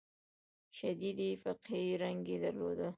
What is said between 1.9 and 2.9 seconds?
رنګ یې درلود.